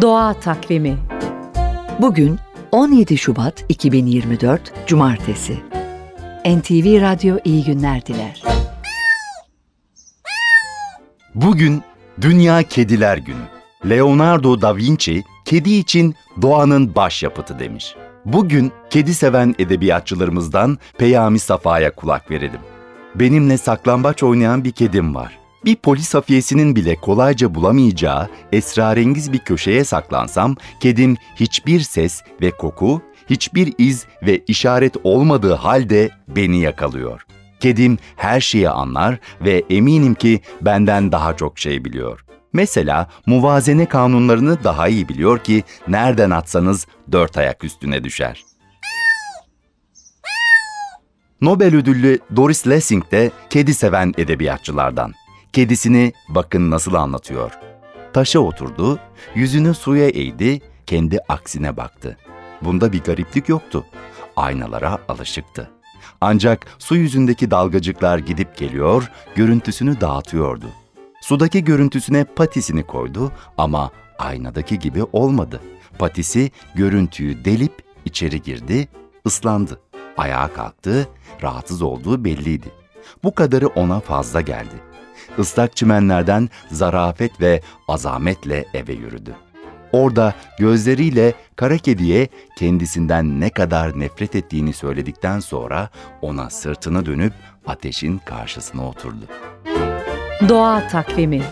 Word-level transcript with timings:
Doğa 0.00 0.34
Takvimi 0.34 0.98
Bugün 2.00 2.38
17 2.72 3.18
Şubat 3.18 3.64
2024 3.68 4.72
Cumartesi. 4.86 5.58
NTV 6.46 7.00
Radyo 7.00 7.36
iyi 7.44 7.64
günler 7.64 8.06
diler. 8.06 8.42
Bugün 11.34 11.82
Dünya 12.20 12.62
Kediler 12.62 13.16
Günü. 13.18 13.44
Leonardo 13.90 14.60
da 14.60 14.76
Vinci, 14.76 15.24
kedi 15.44 15.70
için 15.70 16.14
doğanın 16.42 16.94
başyapıtı 16.94 17.58
demiş. 17.58 17.94
Bugün 18.24 18.72
kedi 18.90 19.14
seven 19.14 19.54
edebiyatçılarımızdan 19.58 20.78
Peyami 20.98 21.38
Safa'ya 21.38 21.94
kulak 21.94 22.30
verelim. 22.30 22.60
Benimle 23.14 23.58
saklambaç 23.58 24.22
oynayan 24.22 24.64
bir 24.64 24.72
kedim 24.72 25.14
var. 25.14 25.38
Bir 25.68 25.76
polis 25.76 26.14
hafiyesinin 26.14 26.76
bile 26.76 26.96
kolayca 26.96 27.54
bulamayacağı 27.54 28.28
esrarengiz 28.52 29.32
bir 29.32 29.38
köşeye 29.38 29.84
saklansam, 29.84 30.56
kedim 30.80 31.16
hiçbir 31.36 31.80
ses 31.80 32.22
ve 32.42 32.50
koku, 32.50 33.02
hiçbir 33.30 33.74
iz 33.78 34.06
ve 34.22 34.38
işaret 34.46 34.96
olmadığı 35.04 35.54
halde 35.54 36.10
beni 36.28 36.60
yakalıyor. 36.60 37.26
Kedim 37.60 37.98
her 38.16 38.40
şeyi 38.40 38.70
anlar 38.70 39.18
ve 39.40 39.64
eminim 39.70 40.14
ki 40.14 40.40
benden 40.60 41.12
daha 41.12 41.36
çok 41.36 41.58
şey 41.58 41.84
biliyor. 41.84 42.24
Mesela 42.52 43.08
muvazene 43.26 43.86
kanunlarını 43.86 44.64
daha 44.64 44.88
iyi 44.88 45.08
biliyor 45.08 45.38
ki 45.38 45.64
nereden 45.88 46.30
atsanız 46.30 46.86
dört 47.12 47.38
ayak 47.38 47.64
üstüne 47.64 48.04
düşer. 48.04 48.44
Nobel 51.40 51.76
ödüllü 51.76 52.18
Doris 52.36 52.68
Lessing 52.68 53.10
de 53.10 53.30
kedi 53.50 53.74
seven 53.74 54.12
edebiyatçılardan. 54.18 55.17
Kedisini 55.52 56.12
bakın 56.28 56.70
nasıl 56.70 56.94
anlatıyor. 56.94 57.52
Taşa 58.12 58.38
oturdu, 58.40 58.98
yüzünü 59.34 59.74
suya 59.74 60.08
eğdi, 60.08 60.60
kendi 60.86 61.18
aksine 61.28 61.76
baktı. 61.76 62.16
Bunda 62.62 62.92
bir 62.92 63.02
gariplik 63.02 63.48
yoktu. 63.48 63.84
Aynalara 64.36 64.98
alışıktı. 65.08 65.70
Ancak 66.20 66.66
su 66.78 66.96
yüzündeki 66.96 67.50
dalgacıklar 67.50 68.18
gidip 68.18 68.56
geliyor, 68.56 69.10
görüntüsünü 69.34 70.00
dağıtıyordu. 70.00 70.66
Sudaki 71.20 71.64
görüntüsüne 71.64 72.24
patisini 72.24 72.82
koydu 72.82 73.32
ama 73.58 73.90
aynadaki 74.18 74.78
gibi 74.78 75.04
olmadı. 75.12 75.60
Patisi 75.98 76.50
görüntüyü 76.74 77.44
delip 77.44 77.82
içeri 78.04 78.42
girdi, 78.42 78.88
ıslandı. 79.26 79.80
Ayağa 80.16 80.52
kalktı, 80.52 81.08
rahatsız 81.42 81.82
olduğu 81.82 82.24
belliydi. 82.24 82.68
Bu 83.24 83.34
kadarı 83.34 83.66
ona 83.66 84.00
fazla 84.00 84.40
geldi. 84.40 84.87
Islak 85.38 85.76
çimenlerden 85.76 86.48
zarafet 86.70 87.40
ve 87.40 87.60
azametle 87.88 88.64
eve 88.74 88.92
yürüdü. 88.92 89.34
Orada 89.92 90.34
gözleriyle 90.58 91.34
kara 91.56 91.78
kediye 91.78 92.28
kendisinden 92.58 93.40
ne 93.40 93.50
kadar 93.50 94.00
nefret 94.00 94.34
ettiğini 94.34 94.72
söyledikten 94.72 95.40
sonra 95.40 95.88
ona 96.22 96.50
sırtını 96.50 97.06
dönüp 97.06 97.32
ateşin 97.66 98.18
karşısına 98.18 98.88
oturdu. 98.88 99.24
Doğa 100.48 100.88
Takvimi 100.88 101.42